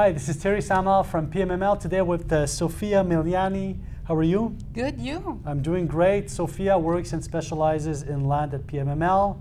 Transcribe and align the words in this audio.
Hi, 0.00 0.12
this 0.12 0.30
is 0.30 0.38
Terry 0.38 0.62
Samuel 0.62 1.02
from 1.02 1.30
PMML. 1.30 1.78
Today 1.78 2.00
with 2.00 2.32
uh, 2.32 2.46
Sofia 2.46 3.04
Miliani. 3.04 3.78
How 4.04 4.14
are 4.14 4.22
you? 4.22 4.56
Good, 4.72 4.98
you? 4.98 5.42
I'm 5.44 5.60
doing 5.60 5.86
great. 5.86 6.30
Sofia 6.30 6.78
works 6.78 7.12
and 7.12 7.22
specializes 7.22 8.04
in 8.04 8.24
land 8.24 8.54
at 8.54 8.66
PMML 8.66 9.38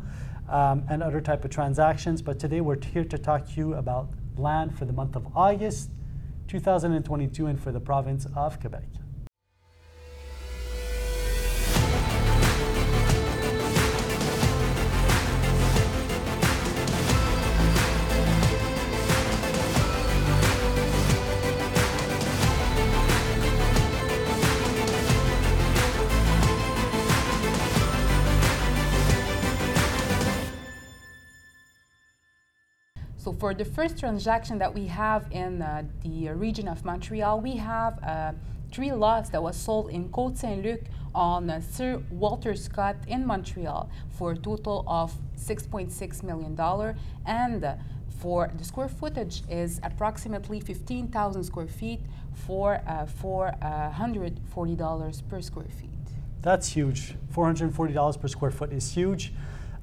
um, 0.50 0.84
and 0.90 1.02
other 1.02 1.22
type 1.22 1.46
of 1.46 1.52
transactions. 1.52 2.22
But 2.22 2.40
today 2.40 2.60
we're 2.60 2.78
here 2.84 3.06
to 3.06 3.18
talk 3.18 3.48
to 3.48 3.54
you 3.54 3.76
about 3.76 4.10
land 4.36 4.78
for 4.78 4.84
the 4.84 4.92
month 4.92 5.16
of 5.16 5.28
August 5.34 5.92
2022 6.50 7.46
and 7.46 7.58
for 7.58 7.72
the 7.72 7.80
province 7.80 8.28
of 8.36 8.60
Quebec. 8.60 8.99
For 33.40 33.54
the 33.54 33.64
first 33.64 33.98
transaction 33.98 34.58
that 34.60 34.74
we 34.74 34.88
have 34.88 35.26
in 35.32 35.62
uh, 35.62 35.84
the 36.04 36.28
region 36.32 36.68
of 36.68 36.84
Montreal, 36.84 37.40
we 37.40 37.56
have 37.56 37.98
uh, 38.04 38.34
three 38.70 38.92
lots 38.92 39.30
that 39.30 39.42
was 39.42 39.56
sold 39.56 39.90
in 39.90 40.10
Côte 40.10 40.38
Saint-Luc 40.38 40.82
on 41.16 41.50
uh, 41.50 41.62
Sir 41.62 42.04
Walter 42.12 42.54
Scott 42.54 42.98
in 43.08 43.26
Montreal 43.26 43.90
for 44.10 44.34
a 44.34 44.38
total 44.38 44.84
of 44.88 45.18
$6.6 45.38 46.24
million. 46.24 46.60
And 47.26 47.64
uh, 47.64 47.76
for 48.20 48.52
the 48.58 48.66
square 48.66 48.90
footage 48.90 49.44
is 49.50 49.80
approximately 49.84 50.60
15,000 50.60 51.46
square 51.46 51.68
feet 51.68 52.02
for 52.34 52.82
uh, 52.86 53.06
$440 53.06 55.30
per 55.30 55.42
square 55.42 55.70
feet. 55.80 55.90
That's 56.42 56.68
huge. 56.68 57.16
$440 57.34 58.22
per 58.22 58.28
square 58.28 58.52
foot 58.52 58.74
is 58.74 58.92
huge. 58.92 59.32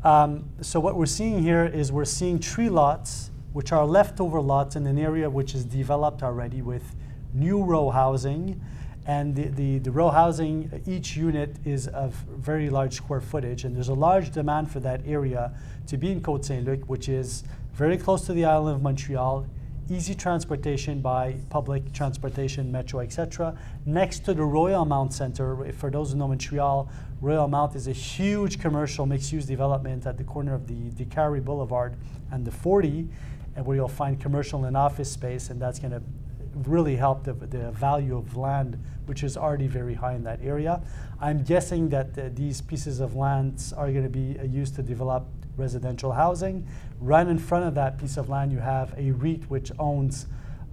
Um, 0.04 0.50
so 0.60 0.78
what 0.78 0.96
we're 0.96 1.06
seeing 1.06 1.42
here 1.42 1.64
is 1.64 1.90
we're 1.90 2.04
seeing 2.04 2.38
tree 2.38 2.68
lots, 2.68 3.30
which 3.52 3.72
are 3.72 3.86
leftover 3.86 4.40
lots 4.40 4.76
in 4.76 4.86
an 4.86 4.98
area 4.98 5.28
which 5.28 5.54
is 5.54 5.64
developed 5.64 6.22
already 6.22 6.62
with 6.62 6.94
new 7.32 7.62
row 7.62 7.90
housing. 7.90 8.60
And 9.06 9.36
the, 9.36 9.44
the, 9.44 9.78
the 9.78 9.90
row 9.90 10.10
housing, 10.10 10.82
each 10.86 11.16
unit 11.16 11.56
is 11.64 11.86
of 11.88 12.14
very 12.28 12.68
large 12.70 12.94
square 12.94 13.20
footage, 13.20 13.64
and 13.64 13.76
there's 13.76 13.88
a 13.88 13.94
large 13.94 14.32
demand 14.32 14.70
for 14.70 14.80
that 14.80 15.00
area 15.06 15.52
to 15.86 15.96
be 15.96 16.10
in 16.10 16.20
Côte 16.20 16.44
Saint-Luc, 16.44 16.84
which 16.86 17.08
is 17.08 17.44
very 17.72 17.96
close 17.96 18.26
to 18.26 18.32
the 18.32 18.44
island 18.44 18.76
of 18.76 18.82
Montreal, 18.82 19.46
easy 19.88 20.14
transportation 20.14 21.00
by 21.00 21.36
public 21.50 21.92
transportation, 21.92 22.72
metro, 22.72 23.00
etc. 23.00 23.56
Next 23.84 24.24
to 24.24 24.34
the 24.34 24.42
Royalmount 24.42 25.12
Center, 25.12 25.72
for 25.72 25.90
those 25.90 26.10
who 26.10 26.18
know 26.18 26.26
Montreal, 26.26 26.90
Royalmount 27.22 27.76
is 27.76 27.86
a 27.86 27.92
huge 27.92 28.58
commercial 28.58 29.06
mixed-use 29.06 29.46
development 29.46 30.06
at 30.06 30.18
the 30.18 30.24
corner 30.24 30.54
of 30.54 30.66
the 30.66 30.90
Décarie 31.04 31.44
Boulevard 31.44 31.96
and 32.32 32.44
the 32.44 32.50
40, 32.50 33.08
and 33.56 33.64
where 33.64 33.76
you'll 33.76 33.88
find 33.88 34.20
commercial 34.20 34.64
and 34.66 34.76
office 34.76 35.10
space, 35.10 35.50
and 35.50 35.60
that's 35.60 35.78
going 35.78 35.92
to 35.92 36.02
really 36.64 36.96
help 36.96 37.24
the, 37.24 37.32
the 37.32 37.70
value 37.72 38.16
of 38.16 38.36
land, 38.36 38.82
which 39.06 39.22
is 39.22 39.36
already 39.36 39.66
very 39.66 39.94
high 39.94 40.14
in 40.14 40.24
that 40.24 40.40
area. 40.42 40.82
I'm 41.20 41.42
guessing 41.42 41.88
that 41.90 42.18
uh, 42.18 42.28
these 42.32 42.60
pieces 42.60 43.00
of 43.00 43.14
land 43.14 43.72
are 43.76 43.90
going 43.90 44.04
to 44.04 44.10
be 44.10 44.38
uh, 44.38 44.44
used 44.44 44.74
to 44.76 44.82
develop 44.82 45.26
residential 45.56 46.12
housing. 46.12 46.66
Right 47.00 47.26
in 47.26 47.38
front 47.38 47.64
of 47.64 47.74
that 47.74 47.98
piece 47.98 48.16
of 48.16 48.28
land, 48.28 48.52
you 48.52 48.58
have 48.58 48.94
a 48.96 49.10
REIT 49.12 49.50
which 49.50 49.72
owns 49.78 50.26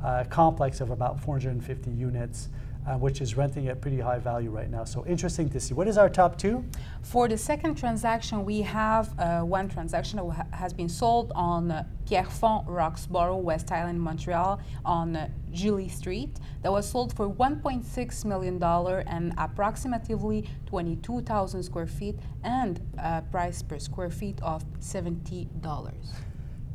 a 0.03 0.25
complex 0.25 0.81
of 0.81 0.90
about 0.92 1.20
450 1.22 1.90
units. 1.92 2.50
Uh, 2.86 2.98
which 2.98 3.22
is 3.22 3.38
renting 3.38 3.70
at 3.70 3.80
pretty 3.80 3.98
high 3.98 4.20
value 4.20 4.50
right 4.50 4.70
now. 4.70 4.84
So 4.84 5.06
interesting 5.06 5.50
to 5.52 5.59
see. 5.62 5.73
What 5.73 5.88
is 5.88 5.98
our 5.98 6.09
top 6.09 6.38
two? 6.38 6.66
For 7.02 7.30
the 7.30 7.38
second 7.38 7.75
transaction, 7.75 8.44
we 8.44 8.59
have 8.62 9.18
uh, 9.18 9.40
one 9.40 9.69
transaction 9.69 10.18
that 10.18 10.25
ha- 10.25 10.46
has 10.52 10.74
been 10.74 10.90
sold 10.90 11.31
on 11.34 11.72
uh, 11.72 11.85
Pierrefonds, 12.06 12.68
Roxboro, 12.68 13.41
West 13.41 13.72
Island, 13.72 14.02
Montreal, 14.02 14.59
on 14.84 15.16
uh, 15.16 15.30
Julie 15.53 15.88
Street. 15.88 16.41
That 16.62 16.74
was 16.74 16.90
sold 16.90 17.16
for 17.16 17.30
1.6 17.30 18.25
million 18.25 18.59
dollar 18.59 19.06
and 19.08 19.34
approximately 19.38 20.50
22,000 20.66 21.63
square 21.63 21.88
feet, 21.88 22.19
and 22.44 22.81
a 22.97 23.22
price 23.22 23.63
per 23.63 23.79
square 23.79 24.09
feet 24.09 24.41
of 24.41 24.66
70 24.81 25.47
dollars. 25.62 26.12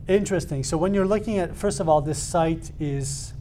Interesting. 0.09 0.65
So 0.65 0.78
when 0.78 0.94
you're 0.94 1.06
looking 1.06 1.37
at, 1.37 1.54
first 1.54 1.81
of 1.81 1.88
all, 1.91 2.00
this 2.00 2.19
site 2.19 2.72
is 2.81 3.34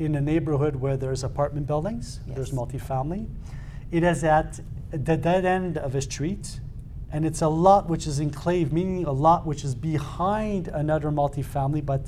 in 0.00 0.14
a 0.14 0.20
neighborhood 0.20 0.76
where 0.76 0.96
there's 0.96 1.22
apartment 1.22 1.66
buildings, 1.66 2.20
Yes. 2.26 2.36
there's 2.36 2.50
multifamily. 2.52 3.26
It 3.90 4.02
is 4.02 4.24
at 4.24 4.58
the 4.90 5.16
dead 5.16 5.44
end 5.44 5.76
of 5.76 5.94
a 5.94 6.00
street, 6.00 6.60
and 7.12 7.26
it's 7.26 7.42
a 7.42 7.48
lot 7.48 7.88
which 7.88 8.06
is 8.06 8.18
enclave, 8.18 8.72
meaning 8.72 9.04
a 9.04 9.12
lot 9.12 9.46
which 9.46 9.62
is 9.62 9.74
behind 9.74 10.68
another 10.68 11.10
multifamily, 11.10 11.84
but 11.84 12.06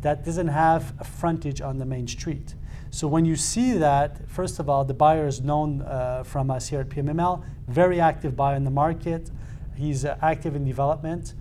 that 0.00 0.24
doesn't 0.24 0.48
have 0.48 0.94
a 0.98 1.04
frontage 1.04 1.60
on 1.60 1.78
the 1.78 1.84
main 1.84 2.08
street. 2.08 2.54
So 2.90 3.08
when 3.08 3.24
you 3.24 3.36
see 3.36 3.72
that, 3.72 4.28
first 4.28 4.58
of 4.58 4.68
all, 4.70 4.84
the 4.84 4.94
buyer 4.94 5.26
is 5.26 5.40
known 5.42 5.82
uh, 5.82 6.22
from 6.22 6.50
us 6.50 6.68
here 6.68 6.80
at 6.80 6.88
PMML, 6.88 7.44
very 7.68 8.00
active 8.00 8.36
buyer 8.36 8.56
in 8.56 8.64
the 8.64 8.70
market. 8.70 9.30
He's 9.74 10.04
uh, 10.04 10.16
active 10.22 10.54
in 10.56 10.64
development. 10.64 11.34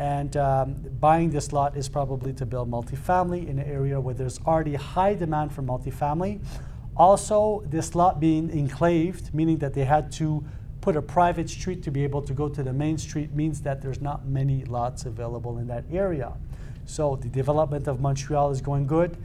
And 0.00 0.34
um, 0.38 0.76
buying 0.98 1.28
this 1.28 1.52
lot 1.52 1.76
is 1.76 1.86
probably 1.86 2.32
to 2.32 2.46
build 2.46 2.70
multifamily 2.70 3.46
in 3.46 3.58
an 3.58 3.66
area 3.66 4.00
where 4.00 4.14
there's 4.14 4.40
already 4.46 4.74
high 4.74 5.12
demand 5.12 5.52
for 5.52 5.60
multifamily. 5.60 6.40
Also, 6.96 7.62
this 7.66 7.94
lot 7.94 8.18
being 8.18 8.48
enclaved, 8.50 9.34
meaning 9.34 9.58
that 9.58 9.74
they 9.74 9.84
had 9.84 10.10
to 10.12 10.42
put 10.80 10.96
a 10.96 11.02
private 11.02 11.50
street 11.50 11.82
to 11.82 11.90
be 11.90 12.02
able 12.02 12.22
to 12.22 12.32
go 12.32 12.48
to 12.48 12.62
the 12.62 12.72
main 12.72 12.96
street, 12.96 13.34
means 13.34 13.60
that 13.60 13.82
there's 13.82 14.00
not 14.00 14.24
many 14.26 14.64
lots 14.64 15.04
available 15.04 15.58
in 15.58 15.66
that 15.66 15.84
area. 15.92 16.32
So 16.86 17.16
the 17.16 17.28
development 17.28 17.86
of 17.86 18.00
Montreal 18.00 18.52
is 18.52 18.62
going 18.62 18.86
good. 18.86 19.18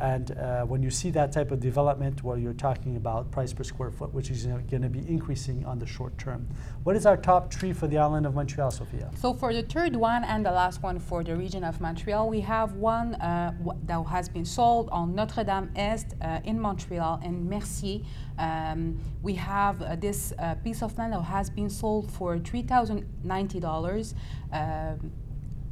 And 0.00 0.30
uh, 0.32 0.64
when 0.64 0.82
you 0.82 0.90
see 0.90 1.10
that 1.10 1.32
type 1.32 1.50
of 1.50 1.60
development 1.60 2.22
where 2.22 2.36
you're 2.36 2.52
talking 2.52 2.96
about 2.96 3.30
price 3.30 3.52
per 3.52 3.64
square 3.64 3.90
foot, 3.90 4.12
which 4.12 4.30
is 4.30 4.44
going 4.44 4.82
to 4.82 4.88
be 4.88 5.08
increasing 5.08 5.64
on 5.64 5.78
the 5.78 5.86
short 5.86 6.16
term. 6.18 6.46
What 6.84 6.96
is 6.96 7.06
our 7.06 7.16
top 7.16 7.50
tree 7.50 7.72
for 7.72 7.86
the 7.86 7.98
island 7.98 8.26
of 8.26 8.34
Montreal, 8.34 8.70
Sophia? 8.70 9.10
So 9.16 9.32
for 9.32 9.54
the 9.54 9.62
third 9.62 9.96
one 9.96 10.22
and 10.24 10.44
the 10.44 10.50
last 10.50 10.82
one 10.82 10.98
for 10.98 11.24
the 11.24 11.34
region 11.34 11.64
of 11.64 11.80
Montreal, 11.80 12.28
we 12.28 12.40
have 12.40 12.74
one 12.74 13.14
uh, 13.14 13.52
w- 13.58 13.78
that 13.86 14.02
has 14.04 14.28
been 14.28 14.44
sold 14.44 14.90
on 14.90 15.14
Notre 15.14 15.44
Dame 15.44 15.70
Est 15.76 16.14
uh, 16.20 16.40
in 16.44 16.60
Montreal 16.60 17.20
in 17.24 17.48
Mercier. 17.48 18.00
Um, 18.38 18.98
we 19.22 19.34
have 19.34 19.80
uh, 19.80 19.96
this 19.96 20.34
uh, 20.38 20.56
piece 20.56 20.82
of 20.82 20.96
land 20.98 21.14
that 21.14 21.22
has 21.22 21.48
been 21.48 21.70
sold 21.70 22.10
for 22.10 22.38
three 22.38 22.62
thousand 22.62 23.06
ninety 23.24 23.60
dollars. 23.60 24.14
Um, 24.52 25.12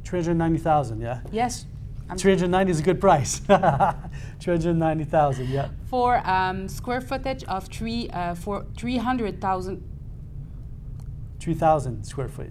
390,000, 0.05 1.01
yeah? 1.01 1.21
yes. 1.31 1.65
I'm 2.09 2.17
390 2.17 2.71
is 2.71 2.79
a 2.79 2.83
good 2.83 3.01
price. 3.01 3.39
390,000, 4.39 5.49
yeah. 5.49 5.69
for 5.89 6.17
um, 6.27 6.67
square 6.67 7.01
footage 7.01 7.43
of 7.45 7.65
three 7.67 8.09
uh, 8.09 8.35
for 8.35 8.65
three 8.77 8.97
hundred 8.97 9.41
thousand 9.41 9.83
3,000 11.45 12.03
square 12.03 12.27
feet. 12.27 12.49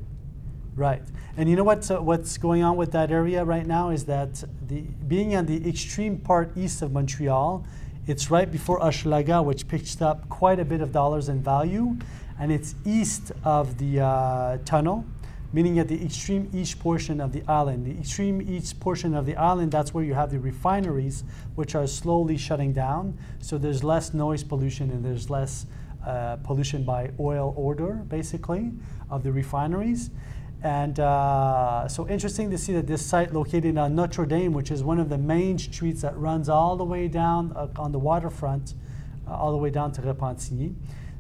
Right. 0.76 1.03
And 1.37 1.48
you 1.48 1.56
know 1.56 1.65
what's, 1.65 1.91
uh, 1.91 2.00
what's 2.00 2.38
going 2.38 2.62
on 2.62 2.76
with 2.76 2.92
that 2.92 3.10
area 3.10 3.44
right 3.44 3.66
now 3.66 3.91
is 3.91 4.04
that 4.04 4.44
the, 4.69 4.82
being 5.09 5.34
on 5.34 5.47
the 5.47 5.69
extreme 5.69 6.19
part 6.19 6.56
east 6.56 6.81
of 6.81 6.92
Montreal, 6.92 7.66
it's 8.06 8.31
right 8.31 8.50
before 8.50 8.78
Hochelaga, 8.78 9.44
which 9.44 9.66
picked 9.66 10.00
up 10.00 10.28
quite 10.28 10.60
a 10.60 10.65
bit 10.65 10.81
of 10.81 10.92
dollars 10.92 11.28
in 11.28 11.42
value, 11.42 11.97
and 12.38 12.53
it's 12.53 12.76
east 12.84 13.32
of 13.42 13.78
the 13.78 14.00
uh, 14.00 14.59
tunnel, 14.65 15.04
meaning 15.54 15.78
at 15.78 15.87
the 15.87 16.04
extreme 16.04 16.50
east 16.53 16.81
portion 16.81 17.20
of 17.20 17.32
the 17.32 17.44
island. 17.47 17.87
The 17.87 17.97
extreme 18.00 18.42
east 18.42 18.81
portion 18.81 19.15
of 19.15 19.25
the 19.25 19.37
island, 19.37 19.70
that's 19.70 19.94
where 19.94 20.03
you 20.03 20.12
have 20.12 20.32
the 20.32 20.41
refineries, 20.41 21.22
which 21.54 21.76
are 21.76 21.87
slowly 21.87 22.37
shutting 22.37 22.72
down. 22.72 23.16
So 23.39 23.56
there's 23.56 23.84
less 23.84 24.12
noise 24.12 24.42
pollution 24.42 24.91
and 24.91 25.04
there's 25.04 25.30
less 25.30 25.66
uh, 26.04 26.36
pollution 26.42 26.83
by 26.83 27.12
oil 27.21 27.54
odor, 27.56 28.03
basically, 28.09 28.72
of 29.09 29.22
the 29.22 29.30
refineries. 29.30 30.10
And 30.65 30.98
uh, 30.98 31.86
so 31.86 32.09
interesting 32.09 32.51
to 32.51 32.59
see 32.59 32.72
that 32.72 32.89
this 32.89 33.06
site 33.06 33.33
located 33.33 33.78
on 33.78 33.95
Notre 33.95 34.27
Dame, 34.27 34.53
which 34.54 34.72
is 34.72 34.83
one 34.83 34.98
of 34.98 35.09
the 35.09 35.18
main 35.18 35.56
streets 35.59 36.03
that 36.03 36.18
runs 36.18 36.48
all 36.48 36.77
the 36.77 36.84
way 36.84 37.06
down 37.06 37.53
uh, 37.54 37.68
on 37.77 37.92
the 37.92 37.98
waterfront, 38.01 38.74
uh, 39.28 39.36
all 39.36 39.53
the 39.53 39.59
way 39.59 39.71
down 39.71 39.92
to 39.92 40.03
Repentigny. 40.03 40.74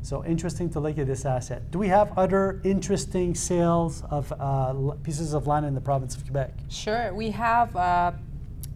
So 0.04 0.22
interesting 0.22 0.68
to 0.72 0.80
look 0.80 0.98
at 0.98 1.06
this 1.06 1.24
asset. 1.24 1.70
Do 1.70 1.78
we 1.78 1.88
have 1.88 2.12
other 2.18 2.60
interesting 2.62 3.34
sales 3.34 4.02
of 4.10 4.30
uh, 4.38 4.74
pieces 5.02 5.32
of 5.32 5.46
land 5.46 5.64
in 5.64 5.74
the 5.74 5.80
province 5.80 6.14
of 6.14 6.24
Quebec? 6.24 6.52
Sure, 6.68 7.14
we 7.14 7.30
have 7.30 7.74
uh, 7.74 8.12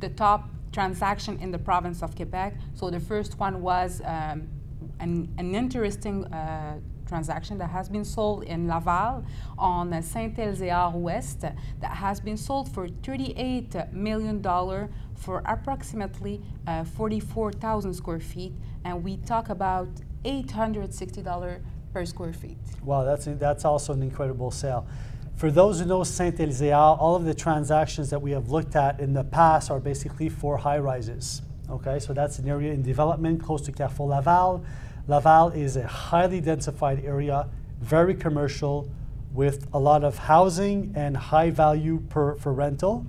the 0.01 0.09
top 0.09 0.49
transaction 0.73 1.39
in 1.41 1.51
the 1.51 1.59
province 1.59 2.03
of 2.03 2.17
Quebec. 2.17 2.55
So 2.75 2.89
the 2.89 2.99
first 2.99 3.39
one 3.39 3.61
was 3.61 4.01
um, 4.07 4.49
an, 5.01 5.29
an 5.37 5.55
interesting 5.55 6.25
uh, 6.33 6.79
transaction 7.07 7.59
that 7.59 7.69
has 7.69 7.91
been 7.91 8.07
sold 8.07 8.45
in 8.45 8.67
Laval 8.67 9.23
on 9.59 10.03
Saint-Elzéar 10.03 10.95
West 10.95 11.43
that 11.43 11.57
has 11.83 12.21
been 12.21 12.39
sold 12.39 12.73
for 12.73 12.89
$38 12.89 13.93
million 13.93 14.43
for 15.15 15.43
approximately 15.45 16.41
uh, 16.67 16.85
44,000 16.85 17.93
square 17.93 18.21
feet, 18.21 18.55
and 18.85 19.05
we 19.05 19.19
talk 19.19 19.51
about 19.51 19.89
$860 20.25 21.61
per 21.93 22.05
square 22.05 22.33
feet. 22.33 22.59
Wow, 22.83 23.05
that's, 23.05 23.27
that's 23.27 23.65
also 23.65 23.93
an 23.93 24.03
incredible 24.03 24.51
sale. 24.51 24.87
For 25.37 25.51
those 25.51 25.79
who 25.79 25.87
know 25.87 26.03
Saint 26.03 26.37
Elzéar, 26.39 26.99
all 26.99 27.15
of 27.15 27.25
the 27.25 27.35
transactions 27.35 28.11
that 28.11 28.21
we 28.21 28.33
have 28.33 28.51
looked 28.51 28.75
at 28.75 28.99
in 28.99 29.13
the 29.13 29.23
past 29.23 29.71
are 29.71 29.79
basically 29.79 30.29
for 30.29 30.57
high 30.57 30.79
rises. 30.79 31.43
Okay, 31.71 31.99
so 32.01 32.13
that's 32.13 32.39
an 32.39 32.49
area 32.49 32.73
in 32.73 32.83
development 32.83 33.43
close 33.43 33.61
to 33.63 33.73
Carrefour 33.73 34.09
Laval. 34.09 34.65
Laval 35.07 35.51
is 35.51 35.77
a 35.77 35.87
highly 35.87 36.43
densified 36.43 37.05
area, 37.05 37.49
very 37.81 38.15
commercial, 38.15 38.91
with 39.33 39.69
a 39.73 39.79
lot 39.79 40.03
of 40.03 40.19
housing 40.19 40.93
and 40.97 41.17
high 41.17 41.51
value 41.51 42.01
per 42.09 42.35
for 42.37 42.53
rental. 42.53 43.07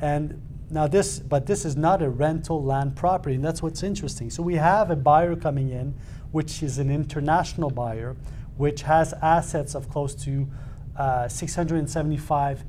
And 0.00 0.42
now 0.70 0.86
this, 0.86 1.20
but 1.20 1.46
this 1.46 1.64
is 1.64 1.76
not 1.76 2.02
a 2.02 2.10
rental 2.10 2.62
land 2.62 2.96
property, 2.96 3.36
and 3.36 3.44
that's 3.44 3.62
what's 3.62 3.82
interesting. 3.82 4.30
So 4.30 4.42
we 4.42 4.56
have 4.56 4.90
a 4.90 4.96
buyer 4.96 5.36
coming 5.36 5.70
in, 5.70 5.94
which 6.32 6.62
is 6.62 6.78
an 6.78 6.90
international 6.90 7.70
buyer, 7.70 8.16
which 8.56 8.82
has 8.82 9.12
assets 9.22 9.74
of 9.74 9.88
close 9.88 10.14
to 10.14 10.48
uh, 10.96 11.28
675 11.28 12.64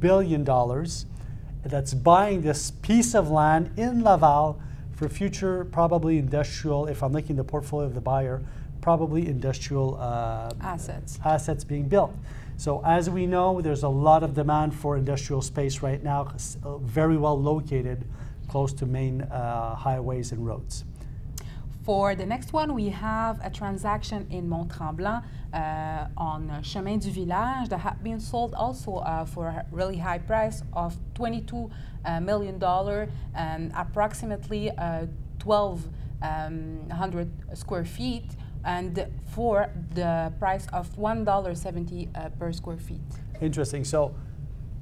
billion 0.00 0.44
dollars. 0.44 1.06
That's 1.64 1.94
buying 1.94 2.42
this 2.42 2.70
piece 2.70 3.14
of 3.14 3.30
land 3.30 3.72
in 3.76 4.04
Laval 4.04 4.60
for 4.92 5.08
future, 5.08 5.64
probably 5.64 6.18
industrial. 6.18 6.86
If 6.86 7.02
I'm 7.02 7.12
looking 7.12 7.38
at 7.38 7.38
the 7.38 7.50
portfolio 7.50 7.86
of 7.86 7.94
the 7.94 8.00
buyer, 8.00 8.42
probably 8.80 9.26
industrial 9.26 9.96
uh, 10.00 10.50
Assets. 10.60 11.18
assets 11.24 11.64
being 11.64 11.88
built. 11.88 12.14
So 12.56 12.82
as 12.84 13.10
we 13.10 13.26
know, 13.26 13.60
there's 13.60 13.82
a 13.82 13.88
lot 13.88 14.22
of 14.22 14.32
demand 14.34 14.74
for 14.74 14.96
industrial 14.96 15.42
space 15.42 15.82
right 15.82 16.02
now, 16.02 16.32
uh, 16.64 16.78
very 16.78 17.16
well 17.16 17.38
located, 17.38 18.04
close 18.48 18.72
to 18.74 18.86
main 18.86 19.22
uh, 19.22 19.74
highways 19.74 20.32
and 20.32 20.46
roads. 20.46 20.84
For 21.86 22.16
the 22.16 22.26
next 22.26 22.52
one, 22.52 22.74
we 22.74 22.88
have 22.88 23.38
a 23.44 23.48
transaction 23.48 24.26
in 24.28 24.48
Mont 24.48 24.72
Tremblant 24.72 25.22
uh, 25.54 26.08
on 26.16 26.50
uh, 26.50 26.60
Chemin 26.60 26.98
du 26.98 27.12
Village 27.12 27.68
that 27.68 27.78
had 27.78 28.02
been 28.02 28.18
sold 28.18 28.54
also 28.54 28.96
uh, 28.96 29.24
for 29.24 29.46
a 29.46 29.64
really 29.70 29.96
high 29.96 30.18
price 30.18 30.64
of 30.72 30.96
22 31.14 31.70
uh, 32.04 32.18
million 32.18 32.58
dollar 32.58 33.08
and 33.36 33.70
approximately 33.76 34.72
uh, 34.72 35.06
1,200 35.44 37.30
square 37.56 37.84
feet, 37.84 38.32
and 38.64 39.06
for 39.28 39.70
the 39.94 40.32
price 40.40 40.66
of 40.72 40.92
$1.70 40.96 42.08
uh, 42.16 42.30
per 42.30 42.50
square 42.50 42.78
feet. 42.78 42.98
Interesting. 43.40 43.84
So 43.84 44.12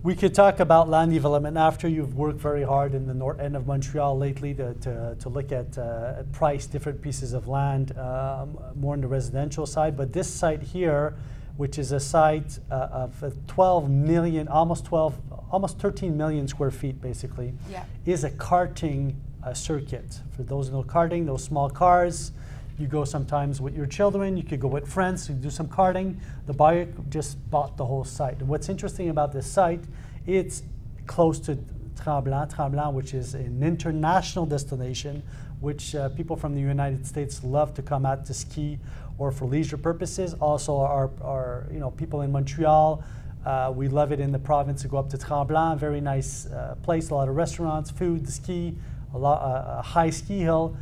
we 0.04 0.14
could 0.14 0.34
talk 0.34 0.60
about 0.60 0.90
land 0.90 1.10
development 1.12 1.56
after 1.56 1.88
you've 1.88 2.14
worked 2.14 2.38
very 2.38 2.62
hard 2.62 2.94
in 2.94 3.06
the 3.06 3.14
north 3.14 3.40
end 3.40 3.56
of 3.56 3.66
Montreal 3.66 4.18
lately 4.18 4.52
to, 4.52 4.74
to, 4.74 5.16
to 5.18 5.28
look 5.30 5.50
at 5.50 5.78
uh, 5.78 6.22
price 6.30 6.66
different 6.66 7.00
pieces 7.00 7.32
of 7.32 7.48
land 7.48 7.96
um, 7.96 8.58
more 8.76 8.92
on 8.92 9.00
the 9.00 9.08
residential 9.08 9.64
side. 9.64 9.96
But 9.96 10.12
this 10.12 10.28
site 10.28 10.62
here, 10.62 11.14
which 11.56 11.78
is 11.78 11.90
a 11.90 11.98
site 11.98 12.58
uh, 12.70 12.74
of 12.92 13.24
uh, 13.24 13.30
12 13.46 13.88
million, 13.90 14.46
almost 14.46 14.84
12, 14.84 15.18
almost 15.50 15.78
13 15.78 16.14
million 16.14 16.46
square 16.48 16.70
feet 16.70 17.00
basically, 17.00 17.54
Yeah. 17.70 17.84
is 18.04 18.24
a 18.24 18.30
karting 18.30 19.14
uh, 19.42 19.54
circuit. 19.54 20.20
For 20.36 20.42
those 20.42 20.68
who 20.68 20.74
know 20.74 20.82
karting, 20.82 21.24
those 21.24 21.42
small 21.42 21.70
cars, 21.70 22.32
you 22.78 22.86
go 22.86 23.04
sometimes 23.04 23.60
with 23.60 23.76
your 23.76 23.86
children, 23.86 24.36
you 24.36 24.42
could 24.42 24.60
go 24.60 24.68
with 24.68 24.86
friends, 24.88 25.28
you 25.28 25.34
do 25.34 25.50
some 25.50 25.68
karting. 25.68 26.18
The 26.46 26.52
buyer 26.52 26.88
just 27.08 27.38
bought 27.50 27.76
the 27.76 27.84
whole 27.84 28.04
site. 28.04 28.40
And 28.40 28.48
what's 28.48 28.68
interesting 28.68 29.10
about 29.10 29.32
this 29.32 29.46
site, 29.46 29.84
it's 30.26 30.62
close 31.06 31.38
to 31.40 31.58
Tremblant, 31.94 32.54
Tremblant, 32.54 32.92
which 32.92 33.14
is 33.14 33.34
an 33.34 33.62
international 33.62 34.46
destination, 34.46 35.22
which 35.60 35.94
uh, 35.94 36.08
people 36.10 36.36
from 36.36 36.54
the 36.54 36.60
United 36.60 37.06
States 37.06 37.44
love 37.44 37.74
to 37.74 37.82
come 37.82 38.04
out 38.04 38.24
to 38.26 38.34
ski 38.34 38.78
or 39.18 39.30
for 39.30 39.44
leisure 39.44 39.76
purposes. 39.76 40.34
Also, 40.34 40.76
our, 40.76 41.10
our 41.22 41.66
you 41.70 41.78
know 41.78 41.92
people 41.92 42.22
in 42.22 42.32
Montreal, 42.32 43.04
uh, 43.46 43.72
we 43.74 43.88
love 43.88 44.10
it 44.10 44.18
in 44.18 44.32
the 44.32 44.38
province 44.38 44.82
to 44.82 44.88
go 44.88 44.96
up 44.96 45.08
to 45.10 45.16
Tremblant. 45.18 45.78
Very 45.78 46.00
nice 46.00 46.46
uh, 46.46 46.74
place, 46.82 47.10
a 47.10 47.14
lot 47.14 47.28
of 47.28 47.36
restaurants, 47.36 47.90
food, 47.90 48.28
ski, 48.28 48.74
a, 49.14 49.18
lot, 49.18 49.40
uh, 49.42 49.78
a 49.78 49.82
high 49.82 50.10
ski 50.10 50.40
hill, 50.40 50.76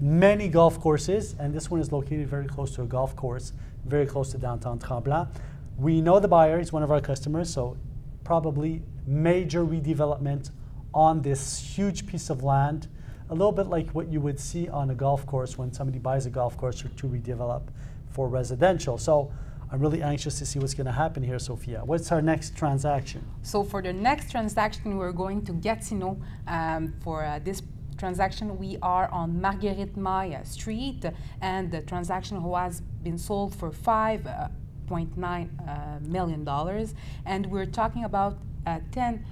many 0.00 0.48
golf 0.48 0.80
courses, 0.80 1.36
and 1.38 1.54
this 1.54 1.70
one 1.70 1.80
is 1.80 1.92
located 1.92 2.26
very 2.28 2.46
close 2.46 2.74
to 2.74 2.82
a 2.82 2.86
golf 2.86 3.14
course, 3.14 3.52
very 3.84 4.06
close 4.06 4.32
to 4.32 4.38
downtown 4.38 4.78
Tremblant. 4.78 5.28
We 5.76 6.00
know 6.00 6.18
the 6.18 6.28
buyer; 6.28 6.58
he's 6.58 6.72
one 6.72 6.82
of 6.82 6.90
our 6.90 7.00
customers, 7.00 7.52
so 7.52 7.76
probably 8.24 8.82
major 9.06 9.64
redevelopment 9.64 10.50
on 10.94 11.22
this 11.22 11.58
huge 11.58 12.06
piece 12.06 12.30
of 12.30 12.42
land. 12.42 12.88
A 13.28 13.34
little 13.34 13.52
bit 13.52 13.66
like 13.66 13.90
what 13.90 14.08
you 14.08 14.20
would 14.20 14.40
see 14.40 14.68
on 14.68 14.90
a 14.90 14.94
golf 14.94 15.24
course 15.26 15.56
when 15.56 15.72
somebody 15.72 15.98
buys 15.98 16.26
a 16.26 16.30
golf 16.30 16.56
course 16.56 16.82
to 16.82 17.06
redevelop 17.06 17.62
for 18.08 18.28
residential. 18.28 18.98
So 18.98 19.32
I'm 19.70 19.80
really 19.80 20.02
anxious 20.02 20.38
to 20.40 20.46
see 20.46 20.58
what's 20.58 20.74
going 20.74 20.86
to 20.86 20.92
happen 20.92 21.22
here, 21.22 21.38
Sophia. 21.38 21.82
What's 21.84 22.10
our 22.10 22.20
next 22.20 22.56
transaction? 22.56 23.24
So 23.42 23.62
for 23.62 23.80
the 23.82 23.92
next 23.92 24.32
transaction, 24.32 24.96
we're 24.96 25.12
going 25.12 25.44
to 25.44 25.52
Gatineau. 25.52 26.20
Um, 26.48 26.94
for 27.04 27.24
uh, 27.24 27.38
this 27.38 27.62
transaction, 28.00 28.58
we 28.58 28.78
are 28.82 29.08
on 29.12 29.40
Marguerite 29.40 29.94
Maillé 29.96 30.44
Street, 30.46 31.04
and 31.42 31.70
the 31.70 31.82
transaction 31.82 32.40
has 32.54 32.80
been 33.02 33.18
sold 33.18 33.54
for 33.54 33.70
five 33.70 34.26
uh, 34.26 34.48
point 34.86 35.16
nine 35.16 35.48
uh, 35.68 35.98
million 36.16 36.42
dollars, 36.42 36.94
and 37.26 37.46
we're 37.52 37.70
talking 37.80 38.04
about 38.04 38.38
uh, 38.66 38.80
ten 38.90 39.24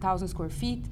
thousand 0.00 0.28
square 0.28 0.50
feet 0.50 0.84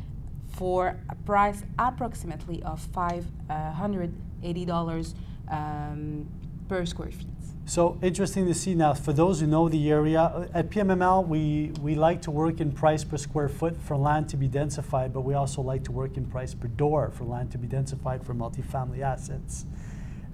for 0.59 0.97
a 1.15 1.17
price 1.31 1.65
approximately 1.79 2.63
of 2.63 2.79
five 3.01 3.25
hundred 3.49 4.11
eighty 4.43 4.65
dollars 4.65 5.15
um, 5.51 6.27
per 6.73 6.87
square 6.87 7.11
feet. 7.11 7.27
So 7.67 7.99
interesting 8.01 8.47
to 8.47 8.55
see 8.55 8.75
now. 8.75 8.95
For 8.95 9.13
those 9.13 9.41
who 9.41 9.47
know 9.47 9.69
the 9.69 9.91
area, 9.91 10.23
uh, 10.23 10.49
at 10.55 10.71
PMML, 10.71 11.29
we, 11.29 11.71
we 11.83 11.95
like 11.95 12.23
to 12.23 12.31
work 12.31 12.61
in 12.63 12.73
price 12.73 13.05
per 13.05 13.19
square 13.19 13.51
foot 13.51 13.77
for 13.83 13.95
land 13.95 14.31
to 14.31 14.39
be 14.39 14.49
densified, 14.49 15.13
but 15.13 15.21
we 15.21 15.35
also 15.35 15.61
like 15.61 15.85
to 15.85 15.93
work 15.93 16.17
in 16.17 16.25
price 16.25 16.55
per 16.55 16.69
door 16.69 17.11
for 17.11 17.25
land 17.25 17.51
to 17.53 17.59
be 17.59 17.69
densified 17.69 18.25
for 18.25 18.35
multifamily 18.35 19.03
assets. 19.03 19.67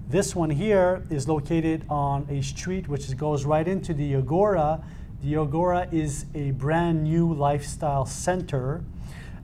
This 0.07 0.33
one 0.33 0.49
here 0.49 1.03
is 1.09 1.27
located 1.27 1.83
on 1.89 2.25
a 2.29 2.41
street 2.41 2.87
which 2.87 3.15
goes 3.17 3.43
right 3.43 3.67
into 3.67 3.93
the 3.93 4.15
Agora. 4.15 4.81
The 5.21 5.35
Agora 5.35 5.89
is 5.91 6.25
a 6.33 6.51
brand 6.51 7.03
new 7.03 7.33
lifestyle 7.33 8.05
center 8.05 8.81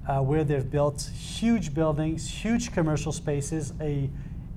uh, 0.08 0.22
where 0.22 0.46
they've 0.46 0.72
built 0.72 1.12
huge 1.14 1.74
buildings, 1.74 2.30
huge 2.30 2.72
commercial 2.72 3.12
spaces, 3.12 3.74
a 3.82 4.10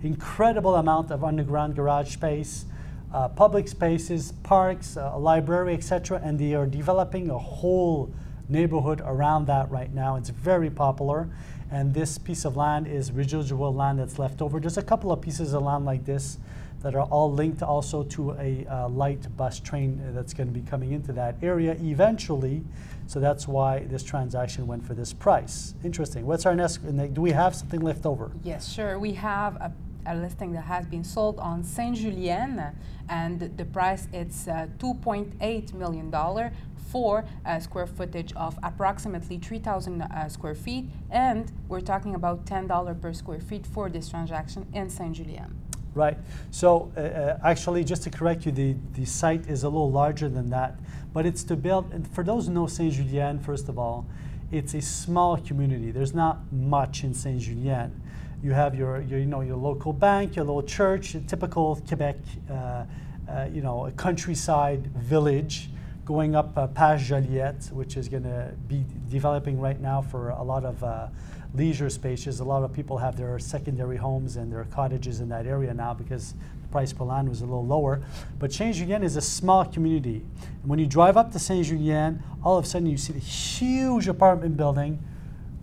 incredible 0.03 0.77
amount 0.77 1.11
of 1.11 1.25
underground 1.25 1.75
garage 1.75 2.13
space, 2.13 2.67
uh, 3.13 3.29
public 3.29 3.69
spaces, 3.69 4.33
parks, 4.43 4.97
uh, 4.97 5.13
a 5.15 5.19
library, 5.19 5.75
etc. 5.75 6.21
And 6.23 6.39
they 6.39 6.55
are 6.55 6.67
developing 6.67 7.31
a 7.31 7.39
whole 7.39 8.13
neighborhood 8.49 9.03
around 9.05 9.47
that 9.47 9.71
right 9.71 9.93
now. 9.93 10.17
It's 10.17 10.31
very 10.31 10.71
popular. 10.71 11.29
And 11.71 11.93
this 11.93 12.17
piece 12.17 12.45
of 12.45 12.57
land 12.57 12.87
is 12.87 13.13
residual 13.13 13.75
land 13.75 13.99
that's 13.99 14.19
left 14.19 14.41
over. 14.41 14.59
There's 14.59 14.79
a 14.79 14.83
couple 14.83 15.13
of 15.13 15.21
pieces 15.21 15.53
of 15.53 15.63
land 15.63 15.85
like 15.85 16.05
this 16.05 16.39
that 16.83 16.95
are 16.95 17.05
all 17.05 17.33
linked 17.33 17.63
also 17.63 18.05
to 18.05 18.33
a 18.33 18.65
uh, 18.67 18.89
light 18.89 19.37
bus 19.37 19.59
train 19.59 20.01
that's 20.15 20.33
going 20.33 20.47
to 20.47 20.55
be 20.55 20.65
coming 20.69 20.93
into 20.93 21.13
that 21.13 21.35
area 21.43 21.77
eventually. 21.81 22.63
So 23.07 23.21
that's 23.21 23.49
why 23.49 23.81
this 23.81 24.03
transaction 24.03 24.67
went 24.67 24.87
for 24.87 24.95
this 24.95 25.13
price. 25.13 25.75
Interesting. 25.83 26.25
What's 26.27 26.47
our 26.47 26.55
next? 26.55 26.79
Do 27.15 27.21
we 27.21 27.33
have 27.33 27.55
something 27.55 27.81
left 27.81 28.07
over? 28.07 28.31
Yes, 28.45 28.73
sure. 28.73 28.99
We 28.99 29.13
have 29.15 29.57
a, 29.57 29.73
a 30.07 30.15
listing 30.15 30.53
that 30.53 30.65
has 30.65 30.87
been 30.87 31.05
sold 31.05 31.39
on 31.39 31.63
Saint 31.63 31.97
Julien, 31.97 32.63
and 33.09 33.41
the 33.57 33.65
price 33.65 34.09
it's 34.13 34.49
uh, 34.49 34.67
2.8 34.79 35.75
million 35.75 36.11
dollar 36.11 36.53
for 36.91 37.25
a 37.45 37.61
square 37.61 37.87
footage 37.87 38.33
of 38.35 38.59
approximately 38.63 39.39
3,000 39.39 40.03
uh, 40.03 40.29
square 40.29 40.55
feet, 40.55 40.87
and 41.11 41.53
we're 41.69 41.81
talking 41.81 42.15
about 42.15 42.47
$10 42.47 43.01
per 43.01 43.13
square 43.13 43.41
feet 43.41 43.67
for 43.67 43.91
this 43.91 44.09
transaction 44.09 44.67
in 44.73 44.89
Saint 44.89 45.17
Julien. 45.17 45.55
Right. 45.95 46.17
So 46.51 46.93
uh, 46.97 47.01
uh, 47.01 47.39
actually, 47.45 47.85
just 47.85 48.03
to 48.05 48.11
correct 48.11 48.47
you, 48.47 48.53
the, 48.53 48.77
the 48.93 49.05
site 49.05 49.49
is 49.49 49.65
a 49.65 49.69
little 49.69 49.91
larger 49.91 50.29
than 50.29 50.49
that, 50.51 50.79
but 51.13 51.27
it's 51.27 51.43
to 51.45 51.57
build. 51.57 51.93
And 51.93 52.07
for 52.07 52.23
those 52.23 52.47
who 52.47 52.53
know 52.53 52.67
Saint 52.67 52.95
Julien, 52.95 53.39
first 53.41 53.69
of 53.69 53.79
all, 53.79 54.07
it's 54.51 54.75
a 54.75 54.81
small 54.81 55.37
community. 55.39 55.91
There's 55.91 56.15
not 56.15 56.53
much 56.53 57.05
in 57.05 57.13
Saint 57.15 57.41
Julien. 57.41 58.01
You 58.43 58.53
have 58.53 58.75
your, 58.75 59.01
your 59.01 59.19
you 59.19 59.27
know 59.27 59.41
your 59.41 59.57
local 59.57 59.93
bank, 59.93 60.37
your 60.37 60.45
little 60.45 60.63
church, 60.63 61.17
a 61.17 61.21
typical 61.21 61.83
Quebec, 61.89 62.17
uh, 62.49 62.85
uh, 63.29 63.49
you 63.53 63.63
know, 63.63 63.87
a 63.87 63.93
countryside 63.93 64.87
village 64.95 65.71
going 66.05 66.37
up 66.37 66.57
uh, 66.57 66.69
past 66.69 67.05
Joliette, 67.05 67.73
which 67.73 67.97
is 67.97 68.09
going 68.09 68.23
to 68.23 68.55
be 68.69 68.85
developing 69.09 69.61
right 69.61 69.81
now 69.81 70.01
for 70.01 70.31
a 70.31 70.43
lot 70.43 70.65
of 70.65 70.83
uh, 70.85 71.09
leisure 71.55 71.91
spaces. 71.91 72.39
A 72.39 72.45
lot 72.45 72.63
of 72.63 72.73
people 72.73 72.97
have 72.97 73.17
their 73.17 73.39
secondary 73.41 73.97
homes 73.97 74.37
and 74.37 74.53
their 74.53 74.65
cottages 74.65 75.21
in 75.21 75.29
that 75.31 75.45
area 75.45 75.75
now 75.75 75.93
because 75.93 76.35
the 76.63 76.69
price 76.69 76.93
per 76.93 77.05
land 77.05 77.29
was 77.29 77.41
a 77.41 77.45
little 77.45 77.67
lower. 77.67 78.01
But 78.39 78.53
Saint 78.53 78.77
Julien 78.77 79.03
is 79.03 79.17
a 79.17 79.21
small 79.21 79.65
community. 79.65 80.25
And 80.63 80.71
when 80.71 80.79
you 80.79 80.87
drive 80.87 81.17
up 81.17 81.33
to 81.33 81.41
Saint 81.41 81.67
Julien, 81.67 82.23
all 82.45 82.57
of 82.57 82.65
a 82.65 82.69
sudden 82.69 82.89
you 82.89 82.97
see 82.99 83.13
the 83.13 83.19
huge 83.19 84.07
apartment 84.07 84.57
building 84.57 85.03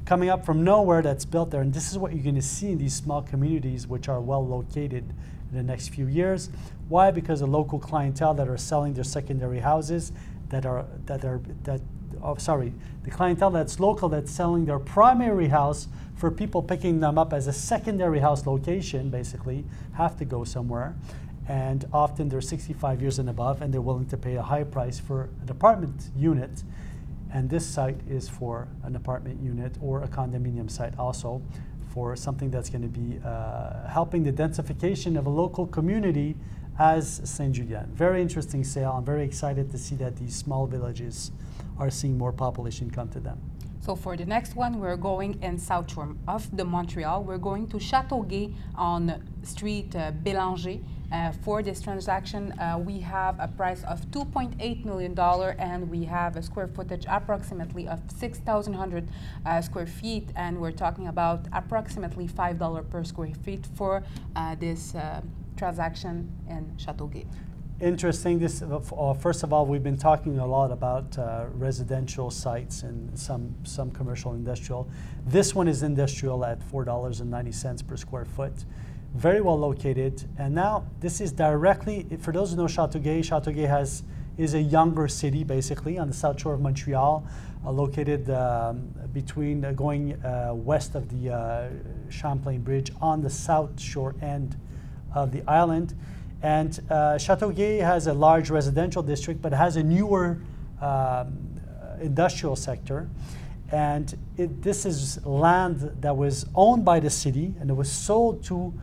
coming 0.06 0.30
up 0.30 0.46
from 0.46 0.64
nowhere 0.64 1.02
that's 1.02 1.26
built 1.26 1.52
there. 1.52 1.62
And 1.62 1.74
this 1.74 1.92
is 1.92 1.98
what 1.98 2.14
you're 2.14 2.24
going 2.24 2.36
to 2.36 2.42
see 2.42 2.72
in 2.72 2.78
these 2.78 2.94
small 2.94 3.22
communities, 3.22 3.88
which 3.88 4.08
are 4.08 4.22
well 4.22 4.46
located 4.46 5.04
in 5.52 5.58
the 5.58 5.64
next 5.64 5.90
few 5.90 6.08
years. 6.08 6.50
Why? 6.88 7.12
Because 7.12 7.40
the 7.40 7.48
local 7.48 7.80
clientele 7.80 8.34
that 8.36 8.48
are 8.48 8.58
selling 8.58 8.94
their 8.94 9.04
secondary 9.04 9.60
houses, 9.60 10.12
that 10.50 10.66
are 10.66 10.86
that 11.06 11.26
are 11.26 11.42
that. 11.64 11.82
Oh, 12.24 12.36
sorry, 12.38 12.74
the 13.04 13.12
clientele 13.12 13.52
that's 13.52 13.80
local 13.80 14.10
that's 14.10 14.32
selling 14.32 14.66
their 14.66 14.80
primary 14.80 15.48
house 15.48 15.88
for 16.16 16.32
people 16.32 16.64
picking 16.64 17.00
them 17.00 17.18
up 17.18 17.34
as 17.34 17.46
a 17.46 17.54
secondary 17.54 18.20
house 18.20 18.48
location, 18.48 19.10
basically, 19.10 19.66
have 19.94 20.18
to 20.18 20.26
go 20.26 20.44
somewhere. 20.44 20.96
And 21.48 21.86
often 21.94 22.30
they're 22.30 22.42
65 22.42 23.02
years 23.02 23.20
and 23.20 23.30
above, 23.30 23.62
and 23.62 23.74
they're 23.74 23.82
willing 23.82 24.08
to 24.08 24.18
pay 24.18 24.36
a 24.36 24.42
high 24.42 24.64
price 24.64 24.98
for 24.98 25.30
an 25.42 25.50
apartment 25.50 26.10
unit. 26.16 26.64
And 27.36 27.50
this 27.50 27.66
site 27.66 28.00
is 28.10 28.30
for 28.30 28.70
an 28.84 28.96
apartment 28.96 29.44
unit 29.44 29.76
or 29.82 30.04
a 30.04 30.08
condominium 30.08 30.72
site 30.72 30.98
also 30.98 31.42
for 31.94 32.16
something 32.16 32.50
that's 32.50 32.70
going 32.70 32.84
to 32.84 32.88
be 32.88 33.20
uh, 33.26 33.90
helping 33.90 34.24
the 34.24 34.32
densification 34.32 35.20
of 35.20 35.26
a 35.26 35.30
local 35.30 35.68
community 35.68 36.38
as 36.80 37.20
Saint 37.26 37.52
Julien. 37.52 37.92
Very 37.94 38.22
interesting 38.22 38.64
sale. 38.64 38.94
I'm 38.98 39.04
very 39.04 39.26
excited 39.26 39.70
to 39.72 39.78
see 39.78 39.96
that 39.96 40.16
these 40.16 40.34
small 40.34 40.66
villages 40.66 41.32
are 41.78 41.90
seeing 41.90 42.18
more 42.18 42.32
population 42.32 42.90
come 42.90 43.10
to 43.10 43.20
them. 43.20 43.38
So 43.86 43.96
for 43.96 44.18
the 44.18 44.26
next 44.26 44.56
one, 44.56 44.80
we're 44.80 44.98
going 44.98 45.40
in 45.44 45.60
South 45.60 45.96
of 46.28 46.58
the 46.58 46.66
Montreal. 46.66 47.24
We're 47.24 47.38
going 47.38 47.68
to 47.68 47.78
Châteauguay 47.78 48.52
on 48.74 49.22
Street 49.44 49.96
uh, 49.96 50.12
Bélanger. 50.12 50.84
Uh, 51.12 51.32
for 51.44 51.62
this 51.62 51.82
transaction, 51.82 52.52
uh, 52.54 52.80
we 52.84 52.98
have 53.00 53.40
a 53.40 53.48
price 53.48 53.84
of 53.84 54.02
$2.8 54.10 54.86
million 54.86 55.18
and 55.60 55.88
we 55.88 56.04
have 56.04 56.36
a 56.36 56.42
square 56.42 56.68
footage 56.68 57.06
approximately 57.08 57.88
of 57.88 58.00
6,100 58.18 59.08
uh, 59.46 59.62
square 59.62 59.86
feet. 59.86 60.30
And 60.36 60.60
we're 60.60 60.72
talking 60.72 61.08
about 61.08 61.46
approximately 61.54 62.28
$5 62.28 62.90
per 62.90 63.04
square 63.04 63.36
feet 63.44 63.68
for 63.76 64.02
uh, 64.36 64.56
this 64.56 64.96
uh, 64.96 65.22
transaction 65.58 66.32
in 66.50 66.74
Châteauguay. 66.78 67.28
Interesting. 67.82 68.40
This 68.40 68.62
uh, 68.62 69.14
first 69.16 69.44
of 69.44 69.52
all, 69.52 69.66
we've 69.66 69.84
been 69.84 69.98
talking 69.98 70.40
a 70.40 70.48
lot 70.48 70.72
about 70.72 71.18
uh, 71.18 71.48
residential 71.56 72.32
sites 72.32 72.84
and 72.84 73.20
some 73.20 73.54
some 73.66 73.92
commercial 73.92 74.34
industrial. 74.34 74.88
This 75.28 75.54
one 75.54 75.68
is 75.68 75.84
industrial 75.84 76.46
at 76.46 76.64
four 76.64 76.86
dollars 76.86 77.20
and 77.20 77.30
ninety 77.30 77.52
cents 77.52 77.82
per 77.82 77.98
square 77.98 78.24
foot, 78.24 78.54
very 79.14 79.42
well 79.42 79.60
located. 79.60 80.24
And 80.38 80.56
now 80.56 80.86
this 81.02 81.20
is 81.20 81.34
directly 81.34 82.08
for 82.22 82.32
those 82.32 82.52
who 82.52 82.56
know 82.56 82.64
Châteauguay. 82.64 83.20
Châteauguay 83.20 83.68
has 83.68 84.04
is 84.38 84.54
a 84.54 84.62
younger 84.62 85.10
city 85.10 85.44
basically 85.44 85.98
on 85.98 86.08
the 86.08 86.14
south 86.14 86.40
shore 86.42 86.54
of 86.54 86.62
Montreal, 86.62 87.28
uh, 87.66 87.72
located 87.72 88.30
um, 88.30 88.88
between 89.12 89.66
uh, 89.66 89.74
going 89.74 90.14
uh, 90.24 90.54
west 90.54 90.96
of 90.96 91.10
the 91.10 91.34
uh, 91.34 91.68
Champlain 92.10 92.62
Bridge 92.62 92.92
on 93.02 93.22
the 93.22 93.30
south 93.30 93.82
shore 93.82 94.16
end 94.22 94.58
of 95.14 95.34
the 95.34 95.44
island. 95.46 95.94
And 96.42 96.80
uh, 96.90 97.16
Châteauguay 97.16 97.82
has 97.82 98.08
a 98.08 98.14
large 98.14 98.50
residential 98.50 99.02
district, 99.02 99.42
but 99.42 99.54
has 99.54 99.78
a 99.78 99.84
newer 99.84 100.42
um, 100.82 101.56
industrial 102.02 102.56
sector. 102.56 103.10
And 103.72 104.16
it, 104.38 104.62
this 104.62 104.86
is 104.86 105.26
land 105.26 105.98
that 106.02 106.16
was 106.16 106.46
owned 106.54 106.86
by 106.86 107.00
the 107.00 107.10
city 107.10 107.54
and 107.60 107.70
it 107.70 107.74
was 107.74 107.92
sold 107.92 108.44
to 108.46 108.74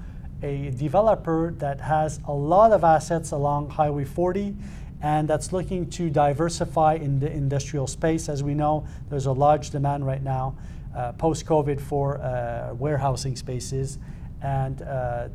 a 0.43 0.71
developer 0.71 1.55
that 1.59 1.81
has 1.81 2.19
a 2.27 2.33
lot 2.33 2.73
of 2.73 2.83
assets 2.83 3.31
along 3.31 3.71
Highway 3.71 4.05
40 4.05 4.57
and 5.01 5.29
that's 5.29 5.53
looking 5.53 5.89
to 5.91 6.11
diversify 6.11 6.95
in 6.95 7.21
the 7.21 7.31
industrial 7.31 7.87
space. 7.87 8.29
As 8.29 8.43
we 8.43 8.55
know, 8.55 8.87
there's 9.09 9.27
a 9.27 9.33
large 9.33 9.71
demand 9.71 10.07
right 10.07 10.23
now 10.23 10.57
uh, 10.97 11.13
post 11.13 11.47
COVID 11.47 11.81
for 11.81 12.21
uh, 12.21 12.75
warehousing 12.75 13.37
spaces 13.37 13.99
and 14.43 14.83
uh, 14.83 15.29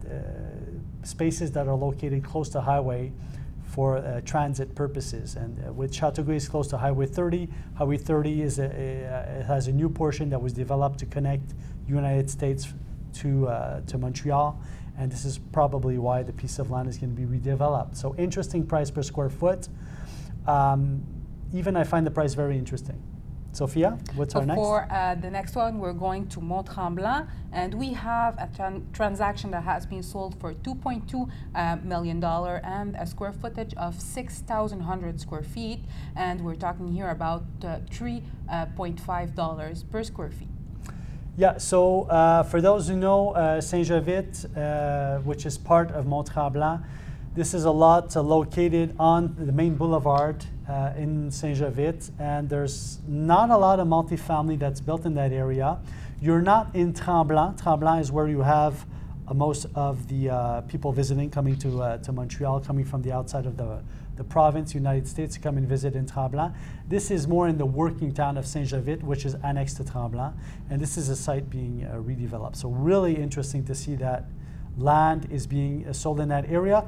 spaces 1.07 1.51
that 1.53 1.67
are 1.67 1.75
located 1.75 2.23
close 2.23 2.49
to 2.49 2.61
highway 2.61 3.11
for 3.63 3.97
uh, 3.97 4.21
transit 4.21 4.75
purposes. 4.75 5.35
And 5.35 5.63
uh, 5.65 5.73
with 5.73 5.91
Châteauguay 5.91 6.35
is 6.35 6.49
close 6.49 6.67
to 6.69 6.77
Highway 6.77 7.05
30. 7.05 7.47
Highway 7.75 7.97
30 7.97 8.41
is 8.41 8.59
a, 8.59 8.65
a, 8.65 9.43
has 9.43 9.67
a 9.67 9.71
new 9.71 9.89
portion 9.89 10.29
that 10.29 10.41
was 10.41 10.53
developed 10.53 10.99
to 10.99 11.05
connect 11.05 11.53
United 11.87 12.29
States 12.29 12.73
to, 13.15 13.47
uh, 13.47 13.81
to 13.81 13.97
Montreal. 13.97 14.59
And 14.97 15.11
this 15.11 15.25
is 15.25 15.37
probably 15.37 15.97
why 15.97 16.23
the 16.23 16.33
piece 16.33 16.59
of 16.59 16.71
land 16.71 16.89
is 16.89 16.97
going 16.97 17.15
to 17.15 17.21
be 17.21 17.39
redeveloped. 17.39 17.95
So 17.95 18.15
interesting 18.15 18.65
price 18.65 18.89
per 18.89 19.03
square 19.03 19.29
foot. 19.29 19.67
Um, 20.47 21.03
even 21.53 21.75
I 21.75 21.83
find 21.83 22.05
the 22.05 22.11
price 22.11 22.33
very 22.33 22.57
interesting. 22.57 23.01
Sophia, 23.53 23.97
what's 24.15 24.33
so 24.33 24.41
our 24.41 24.45
next? 24.45 24.57
For 24.57 24.87
uh, 24.91 25.15
the 25.15 25.31
next 25.31 25.55
one, 25.55 25.79
we're 25.79 25.93
going 25.93 26.27
to 26.27 26.41
Mont 26.41 26.67
Tremblant, 26.67 27.27
and 27.51 27.73
we 27.73 27.93
have 27.93 28.35
a 28.37 28.47
tran- 28.55 28.83
transaction 28.93 29.49
that 29.51 29.63
has 29.63 29.85
been 29.85 30.03
sold 30.03 30.39
for 30.39 30.53
$2.2 30.53 31.29
uh, 31.55 31.75
million 31.83 32.19
dollar 32.19 32.61
and 32.63 32.95
a 32.95 33.07
square 33.07 33.33
footage 33.33 33.73
of 33.75 33.99
6,100 33.99 35.19
square 35.19 35.43
feet, 35.43 35.79
and 36.15 36.41
we're 36.41 36.55
talking 36.55 36.91
here 36.91 37.09
about 37.09 37.43
uh, 37.63 37.79
$3.5 37.89 39.91
per 39.91 40.03
square 40.03 40.29
feet. 40.31 40.47
Yeah, 41.35 41.57
so 41.59 42.03
uh, 42.03 42.43
for 42.43 42.61
those 42.61 42.87
who 42.87 42.95
know 42.95 43.31
uh, 43.31 43.61
Saint-Jovite, 43.61 44.57
uh, 44.57 45.19
which 45.21 45.45
is 45.45 45.57
part 45.57 45.91
of 45.91 46.07
Mont 46.07 46.31
Tremblant, 46.31 46.83
this 47.37 47.53
is 47.53 47.65
a 47.65 47.71
lot 47.71 48.15
located 48.15 48.95
on 48.97 49.35
the 49.37 49.51
main 49.51 49.75
boulevard 49.75 50.43
uh, 50.67 50.93
in 50.97 51.29
Saint 51.29 51.59
Jovite, 51.59 52.09
and 52.17 52.49
there's 52.49 52.97
not 53.07 53.51
a 53.51 53.57
lot 53.57 53.79
of 53.79 53.87
multifamily 53.87 54.57
that's 54.57 54.81
built 54.81 55.05
in 55.05 55.13
that 55.13 55.31
area. 55.31 55.77
You're 56.19 56.41
not 56.41 56.75
in 56.75 56.93
Tremblant. 56.93 57.61
Tremblant 57.61 58.01
is 58.01 58.11
where 58.11 58.27
you 58.27 58.41
have 58.41 58.87
uh, 59.27 59.35
most 59.35 59.67
of 59.75 60.07
the 60.07 60.31
uh, 60.31 60.61
people 60.61 60.91
visiting 60.91 61.29
coming 61.29 61.55
to, 61.59 61.79
uh, 61.79 61.97
to 61.99 62.11
Montreal, 62.11 62.59
coming 62.61 62.83
from 62.83 63.03
the 63.03 63.11
outside 63.11 63.45
of 63.45 63.55
the, 63.55 63.83
the 64.15 64.23
province, 64.23 64.73
United 64.73 65.07
States, 65.07 65.35
to 65.35 65.39
come 65.39 65.57
and 65.57 65.67
visit 65.67 65.95
in 65.95 66.07
Tremblant. 66.07 66.55
This 66.87 67.11
is 67.11 67.27
more 67.27 67.47
in 67.47 67.59
the 67.59 67.67
working 67.67 68.11
town 68.15 68.39
of 68.39 68.47
Saint 68.47 68.69
Jovite, 68.69 69.03
which 69.03 69.27
is 69.27 69.35
annexed 69.43 69.77
to 69.77 69.83
Tremblant, 69.83 70.33
and 70.71 70.81
this 70.81 70.97
is 70.97 71.09
a 71.09 71.15
site 71.15 71.51
being 71.51 71.85
uh, 71.85 71.97
redeveloped. 71.97 72.55
So, 72.55 72.69
really 72.69 73.15
interesting 73.15 73.63
to 73.65 73.75
see 73.75 73.93
that 73.97 74.25
land 74.75 75.27
is 75.31 75.45
being 75.45 75.85
uh, 75.87 75.93
sold 75.93 76.19
in 76.19 76.29
that 76.29 76.49
area. 76.49 76.83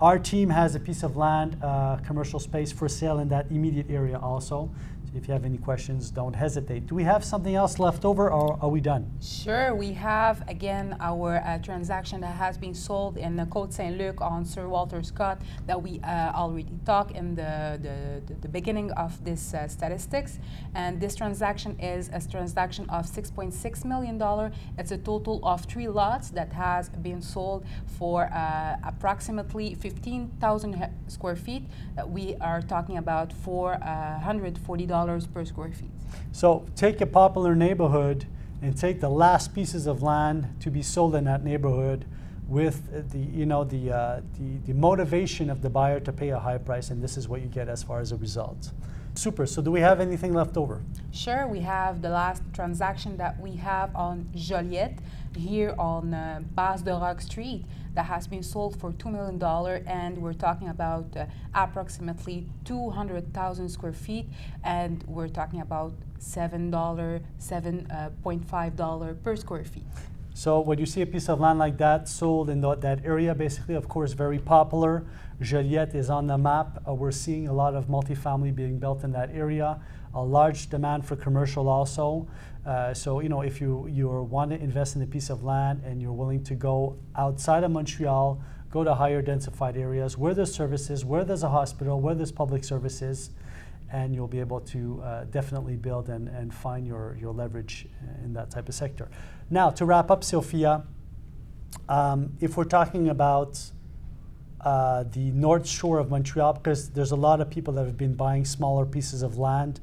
Our 0.00 0.20
team 0.20 0.50
has 0.50 0.76
a 0.76 0.80
piece 0.80 1.02
of 1.02 1.16
land, 1.16 1.56
uh, 1.60 1.96
commercial 2.06 2.38
space 2.38 2.70
for 2.70 2.88
sale 2.88 3.18
in 3.18 3.28
that 3.30 3.50
immediate 3.50 3.90
area 3.90 4.16
also. 4.16 4.70
If 5.18 5.26
you 5.26 5.34
have 5.34 5.44
any 5.44 5.58
questions, 5.58 6.12
don't 6.12 6.36
hesitate. 6.36 6.86
Do 6.86 6.94
we 6.94 7.02
have 7.02 7.24
something 7.24 7.56
else 7.56 7.80
left 7.80 8.04
over 8.04 8.30
or 8.30 8.56
are 8.62 8.68
we 8.68 8.80
done? 8.80 9.10
Sure. 9.20 9.74
We 9.74 9.92
have, 9.94 10.48
again, 10.48 10.96
our 11.00 11.42
uh, 11.44 11.58
transaction 11.58 12.20
that 12.20 12.36
has 12.36 12.56
been 12.56 12.72
sold 12.72 13.16
in 13.18 13.34
the 13.34 13.42
Côte 13.46 13.72
Saint 13.72 13.98
Luc 13.98 14.20
on 14.20 14.44
Sir 14.44 14.68
Walter 14.68 15.02
Scott 15.02 15.42
that 15.66 15.82
we 15.82 15.98
uh, 16.04 16.30
already 16.34 16.68
talked 16.86 17.16
in 17.16 17.34
the, 17.34 17.80
the, 17.82 18.34
the, 18.42 18.48
beginning 18.48 18.92
of 18.92 19.24
this 19.24 19.54
uh, 19.54 19.66
statistics. 19.66 20.38
And 20.76 21.00
this 21.00 21.16
transaction 21.16 21.76
is 21.80 22.10
a 22.12 22.20
transaction 22.30 22.88
of 22.88 23.04
$6.6 23.04 23.84
million. 23.84 24.52
It's 24.78 24.92
a 24.92 24.98
total 24.98 25.40
of 25.42 25.64
three 25.64 25.88
lots 25.88 26.30
that 26.30 26.52
has 26.52 26.90
been 26.90 27.20
sold 27.20 27.66
for 27.98 28.32
uh, 28.32 28.76
approximately 28.84 29.74
15,000 29.74 30.88
square 31.08 31.34
feet. 31.34 31.64
Uh, 31.98 32.06
we 32.06 32.36
are 32.40 32.62
talking 32.62 32.98
about 32.98 33.34
$440 33.44 34.90
uh, 34.90 35.07
$10 35.08 35.32
per 35.32 35.44
square 35.44 35.72
feet. 35.72 35.90
So 36.32 36.66
take 36.76 37.00
a 37.00 37.06
popular 37.06 37.54
neighborhood 37.54 38.26
and 38.60 38.76
take 38.76 39.00
the 39.00 39.08
last 39.08 39.54
pieces 39.54 39.86
of 39.86 40.02
land 40.02 40.56
to 40.60 40.70
be 40.70 40.82
sold 40.82 41.14
in 41.14 41.24
that 41.24 41.44
neighborhood 41.44 42.04
with 42.48 43.10
the 43.10 43.18
you 43.18 43.44
know 43.44 43.62
the, 43.62 43.92
uh, 43.92 44.20
the 44.38 44.58
the 44.66 44.72
motivation 44.72 45.50
of 45.50 45.60
the 45.60 45.68
buyer 45.68 46.00
to 46.00 46.12
pay 46.12 46.30
a 46.30 46.38
high 46.38 46.56
price 46.56 46.88
and 46.90 47.02
this 47.02 47.18
is 47.18 47.28
what 47.28 47.42
you 47.42 47.46
get 47.46 47.68
as 47.68 47.82
far 47.82 48.00
as 48.00 48.10
a 48.10 48.16
result 48.16 48.72
super 49.18 49.46
so 49.46 49.60
do 49.60 49.70
we 49.70 49.80
have 49.80 49.98
anything 49.98 50.32
left 50.32 50.56
over 50.56 50.80
sure 51.10 51.48
we 51.48 51.60
have 51.60 52.02
the 52.02 52.08
last 52.08 52.42
transaction 52.52 53.16
that 53.16 53.40
we 53.40 53.56
have 53.56 53.94
on 53.96 54.28
joliette 54.34 54.98
here 55.36 55.74
on 55.78 56.14
uh, 56.14 56.40
Base 56.56 56.82
de 56.82 56.92
Roc 56.92 57.20
Street 57.20 57.64
that 57.94 58.04
has 58.04 58.26
been 58.26 58.42
sold 58.42 58.78
for 58.78 58.92
$2 58.92 59.10
million, 59.10 59.42
and 59.86 60.18
we're 60.18 60.32
talking 60.32 60.68
about 60.68 61.16
uh, 61.16 61.26
approximately 61.54 62.46
200,000 62.64 63.68
square 63.68 63.92
feet, 63.92 64.26
and 64.62 65.04
we're 65.06 65.28
talking 65.28 65.60
about 65.60 65.92
$7, 66.20 66.70
$7.5 66.70 69.10
uh, 69.10 69.14
per 69.14 69.36
square 69.36 69.64
feet. 69.64 69.84
So 70.38 70.60
when 70.60 70.78
you 70.78 70.86
see 70.86 71.02
a 71.02 71.06
piece 71.06 71.28
of 71.28 71.40
land 71.40 71.58
like 71.58 71.78
that 71.78 72.08
sold 72.08 72.48
in 72.48 72.60
that 72.60 73.00
area, 73.04 73.34
basically, 73.34 73.74
of 73.74 73.88
course, 73.88 74.12
very 74.12 74.38
popular. 74.38 75.04
Joliette 75.42 75.96
is 75.96 76.10
on 76.10 76.28
the 76.28 76.38
map. 76.38 76.80
Uh, 76.86 76.94
we're 76.94 77.10
seeing 77.10 77.48
a 77.48 77.52
lot 77.52 77.74
of 77.74 77.88
multifamily 77.88 78.54
being 78.54 78.78
built 78.78 79.02
in 79.02 79.10
that 79.10 79.30
area. 79.34 79.80
A 80.14 80.22
large 80.22 80.70
demand 80.70 81.04
for 81.04 81.16
commercial 81.16 81.68
also. 81.68 82.28
Uh, 82.64 82.94
so 82.94 83.18
you 83.18 83.28
know, 83.28 83.40
if 83.40 83.60
you 83.60 83.88
you 83.88 84.08
want 84.08 84.52
to 84.52 84.60
invest 84.60 84.94
in 84.94 85.02
a 85.02 85.06
piece 85.06 85.28
of 85.28 85.42
land 85.42 85.82
and 85.84 86.00
you're 86.00 86.12
willing 86.12 86.44
to 86.44 86.54
go 86.54 86.96
outside 87.16 87.64
of 87.64 87.72
Montreal, 87.72 88.40
go 88.70 88.84
to 88.84 88.94
higher 88.94 89.20
densified 89.20 89.76
areas 89.76 90.16
where 90.16 90.34
there's 90.34 90.54
services, 90.54 91.04
where 91.04 91.24
there's 91.24 91.42
a 91.42 91.48
hospital, 91.48 92.00
where 92.00 92.14
there's 92.14 92.30
public 92.30 92.62
services, 92.62 93.30
and 93.90 94.14
you'll 94.14 94.28
be 94.28 94.40
able 94.40 94.60
to 94.60 95.02
uh, 95.02 95.24
definitely 95.24 95.76
build 95.76 96.08
and, 96.08 96.28
and 96.28 96.52
find 96.52 96.86
your, 96.86 97.16
your 97.20 97.32
leverage 97.32 97.86
in 98.24 98.32
that 98.34 98.50
type 98.50 98.68
of 98.68 98.74
sector. 98.74 99.08
Now, 99.50 99.70
to 99.70 99.84
wrap 99.84 100.10
up, 100.10 100.22
Sophia, 100.24 100.84
um, 101.88 102.36
if 102.40 102.56
we're 102.56 102.64
talking 102.64 103.08
about 103.08 103.60
uh, 104.60 105.04
the 105.12 105.30
north 105.30 105.66
shore 105.66 105.98
of 105.98 106.10
Montreal, 106.10 106.54
because 106.54 106.90
there's 106.90 107.12
a 107.12 107.16
lot 107.16 107.40
of 107.40 107.48
people 107.48 107.72
that 107.74 107.86
have 107.86 107.96
been 107.96 108.14
buying 108.14 108.44
smaller 108.44 108.84
pieces 108.84 109.22
of 109.22 109.38
land, 109.38 109.80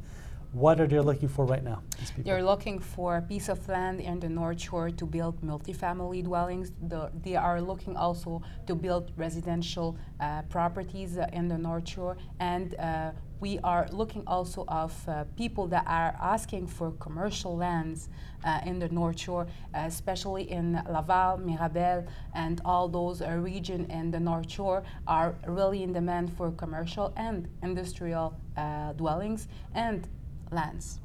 what 0.56 0.80
are 0.80 0.88
they 0.88 1.00
looking 1.02 1.28
for 1.28 1.44
right 1.46 1.64
now? 1.64 1.82
They're 2.18 2.44
looking 2.44 2.80
for 2.80 3.18
a 3.18 3.22
piece 3.22 3.50
of 3.50 3.68
land 3.68 4.00
in 4.00 4.22
the 4.22 4.30
North 4.30 4.62
Shore 4.62 4.90
to 4.90 5.06
build 5.06 5.42
multifamily 5.42 6.24
dwellings. 6.24 6.72
The, 6.88 7.12
they 7.24 7.36
are 7.36 7.60
looking 7.60 7.98
also 7.98 8.42
to 8.66 8.74
build 8.74 9.12
residential 9.18 9.98
uh, 10.22 10.44
properties 10.44 11.18
uh, 11.18 11.28
in 11.34 11.50
the 11.50 11.58
North 11.58 11.90
Shore, 11.90 12.16
and 12.40 12.74
uh, 12.76 13.12
we 13.40 13.60
are 13.64 13.88
looking 13.92 14.24
also 14.28 14.66
of 14.68 14.94
uh, 15.08 15.26
people 15.36 15.68
that 15.68 15.86
are 15.88 16.16
asking 16.22 16.68
for 16.68 16.92
commercial 16.94 17.56
lands 17.56 18.10
uh, 18.44 18.62
in 18.66 18.80
the 18.80 18.90
North 18.90 19.20
Shore, 19.20 19.48
especially 19.74 20.50
in 20.50 20.82
Laval, 20.90 21.38
Mirabel, 21.38 22.06
and 22.34 22.62
all 22.64 22.88
those 22.88 23.22
uh, 23.22 23.32
region 23.32 23.86
in 23.90 24.12
the 24.12 24.20
North 24.20 24.52
Shore 24.52 24.84
are 25.08 25.36
really 25.48 25.84
in 25.84 25.94
demand 25.94 26.36
for 26.38 26.52
commercial 26.52 27.14
and 27.18 27.48
industrial 27.64 28.40
uh, 28.58 28.94
dwellings 28.94 29.48
and 29.74 30.08
lands. 30.52 31.00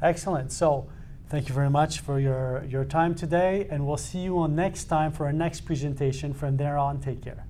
Excellent. 0.00 0.52
So, 0.52 0.88
thank 1.28 1.48
you 1.48 1.54
very 1.54 1.70
much 1.70 2.00
for 2.00 2.20
your, 2.20 2.64
your 2.68 2.84
time 2.84 3.14
today, 3.14 3.66
and 3.70 3.86
we'll 3.86 3.96
see 3.96 4.20
you 4.20 4.38
on 4.38 4.54
next 4.54 4.84
time 4.84 5.12
for 5.12 5.26
our 5.26 5.32
next 5.32 5.62
presentation. 5.62 6.34
From 6.34 6.56
there 6.56 6.76
on, 6.76 7.00
take 7.00 7.22
care. 7.22 7.46